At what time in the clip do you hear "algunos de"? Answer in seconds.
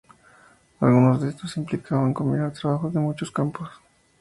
0.79-1.29